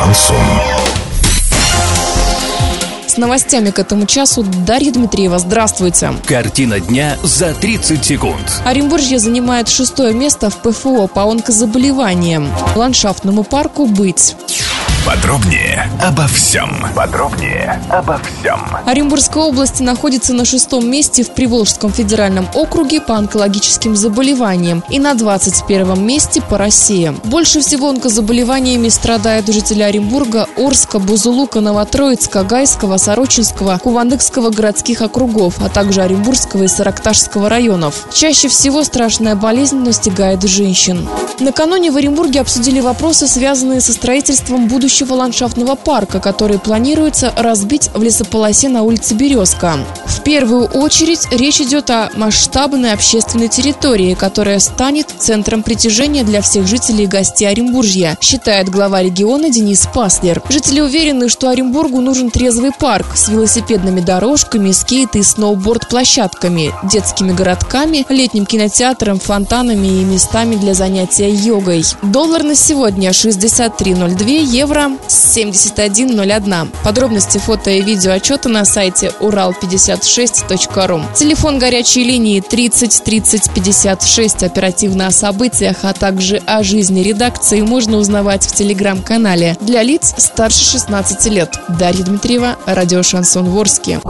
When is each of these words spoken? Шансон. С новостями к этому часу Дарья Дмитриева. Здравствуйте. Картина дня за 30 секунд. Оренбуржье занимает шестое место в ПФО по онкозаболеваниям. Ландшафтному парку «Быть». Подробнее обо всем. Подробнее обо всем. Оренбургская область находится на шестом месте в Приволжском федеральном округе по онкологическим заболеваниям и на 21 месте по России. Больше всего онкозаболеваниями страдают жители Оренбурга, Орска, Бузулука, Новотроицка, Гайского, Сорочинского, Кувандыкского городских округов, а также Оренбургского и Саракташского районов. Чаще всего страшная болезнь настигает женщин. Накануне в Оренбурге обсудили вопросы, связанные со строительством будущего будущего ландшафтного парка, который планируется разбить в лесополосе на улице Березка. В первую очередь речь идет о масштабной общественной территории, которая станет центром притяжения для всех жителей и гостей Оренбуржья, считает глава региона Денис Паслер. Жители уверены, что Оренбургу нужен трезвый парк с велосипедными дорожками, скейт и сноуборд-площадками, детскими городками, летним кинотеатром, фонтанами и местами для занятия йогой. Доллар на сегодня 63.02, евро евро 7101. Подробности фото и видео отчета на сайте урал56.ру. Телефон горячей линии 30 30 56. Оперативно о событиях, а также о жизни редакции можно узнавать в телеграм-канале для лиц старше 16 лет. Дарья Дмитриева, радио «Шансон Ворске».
Шансон. 0.00 0.36
С 3.06 3.18
новостями 3.18 3.70
к 3.70 3.78
этому 3.78 4.06
часу 4.06 4.42
Дарья 4.66 4.92
Дмитриева. 4.92 5.38
Здравствуйте. 5.38 6.12
Картина 6.26 6.80
дня 6.80 7.18
за 7.22 7.52
30 7.52 8.02
секунд. 8.02 8.62
Оренбуржье 8.64 9.18
занимает 9.18 9.68
шестое 9.68 10.14
место 10.14 10.48
в 10.48 10.56
ПФО 10.62 11.06
по 11.06 11.24
онкозаболеваниям. 11.24 12.48
Ландшафтному 12.76 13.44
парку 13.44 13.84
«Быть». 13.86 14.36
Подробнее 15.06 15.90
обо 16.02 16.26
всем. 16.26 16.70
Подробнее 16.94 17.82
обо 17.88 18.18
всем. 18.18 18.60
Оренбургская 18.84 19.44
область 19.44 19.80
находится 19.80 20.34
на 20.34 20.44
шестом 20.44 20.88
месте 20.88 21.22
в 21.22 21.30
Приволжском 21.30 21.90
федеральном 21.90 22.46
округе 22.54 23.00
по 23.00 23.16
онкологическим 23.16 23.96
заболеваниям 23.96 24.84
и 24.90 24.98
на 24.98 25.14
21 25.14 26.04
месте 26.04 26.42
по 26.42 26.58
России. 26.58 27.14
Больше 27.24 27.60
всего 27.60 27.88
онкозаболеваниями 27.88 28.90
страдают 28.90 29.46
жители 29.48 29.82
Оренбурга, 29.82 30.46
Орска, 30.56 30.98
Бузулука, 30.98 31.60
Новотроицка, 31.60 32.44
Гайского, 32.44 32.98
Сорочинского, 32.98 33.78
Кувандыкского 33.78 34.50
городских 34.50 35.00
округов, 35.00 35.54
а 35.64 35.70
также 35.70 36.02
Оренбургского 36.02 36.64
и 36.64 36.68
Саракташского 36.68 37.48
районов. 37.48 38.06
Чаще 38.12 38.48
всего 38.48 38.84
страшная 38.84 39.34
болезнь 39.34 39.78
настигает 39.78 40.42
женщин. 40.42 41.08
Накануне 41.40 41.90
в 41.90 41.96
Оренбурге 41.96 42.42
обсудили 42.42 42.80
вопросы, 42.80 43.26
связанные 43.26 43.80
со 43.80 43.94
строительством 43.94 44.68
будущего 44.68 44.89
будущего 44.90 45.14
ландшафтного 45.14 45.76
парка, 45.76 46.18
который 46.18 46.58
планируется 46.58 47.32
разбить 47.36 47.90
в 47.94 48.02
лесополосе 48.02 48.68
на 48.68 48.82
улице 48.82 49.14
Березка. 49.14 49.78
В 50.04 50.22
первую 50.24 50.66
очередь 50.66 51.28
речь 51.30 51.60
идет 51.60 51.90
о 51.90 52.10
масштабной 52.16 52.92
общественной 52.92 53.46
территории, 53.46 54.14
которая 54.14 54.58
станет 54.58 55.06
центром 55.16 55.62
притяжения 55.62 56.24
для 56.24 56.42
всех 56.42 56.66
жителей 56.66 57.04
и 57.04 57.06
гостей 57.06 57.46
Оренбуржья, 57.46 58.18
считает 58.20 58.68
глава 58.68 59.00
региона 59.00 59.48
Денис 59.48 59.86
Паслер. 59.94 60.42
Жители 60.48 60.80
уверены, 60.80 61.28
что 61.28 61.50
Оренбургу 61.50 62.00
нужен 62.00 62.32
трезвый 62.32 62.72
парк 62.76 63.06
с 63.14 63.28
велосипедными 63.28 64.00
дорожками, 64.00 64.72
скейт 64.72 65.14
и 65.14 65.22
сноуборд-площадками, 65.22 66.74
детскими 66.82 67.32
городками, 67.32 68.04
летним 68.08 68.44
кинотеатром, 68.44 69.20
фонтанами 69.20 69.86
и 69.86 70.04
местами 70.04 70.56
для 70.56 70.74
занятия 70.74 71.30
йогой. 71.30 71.84
Доллар 72.02 72.42
на 72.42 72.56
сегодня 72.56 73.10
63.02, 73.10 74.42
евро 74.42 74.79
евро 74.80 74.98
7101. 75.08 76.70
Подробности 76.84 77.38
фото 77.38 77.70
и 77.70 77.82
видео 77.82 78.12
отчета 78.12 78.48
на 78.48 78.64
сайте 78.64 79.12
урал56.ру. 79.20 81.02
Телефон 81.14 81.58
горячей 81.58 82.04
линии 82.04 82.40
30 82.40 83.02
30 83.04 83.50
56. 83.54 84.42
Оперативно 84.42 85.06
о 85.08 85.10
событиях, 85.10 85.78
а 85.82 85.92
также 85.92 86.36
о 86.46 86.62
жизни 86.62 87.00
редакции 87.00 87.60
можно 87.60 87.98
узнавать 87.98 88.44
в 88.44 88.54
телеграм-канале 88.54 89.56
для 89.60 89.82
лиц 89.82 90.14
старше 90.16 90.64
16 90.64 91.26
лет. 91.26 91.58
Дарья 91.68 92.04
Дмитриева, 92.04 92.56
радио 92.66 93.02
«Шансон 93.02 93.46
Ворске». 93.46 94.00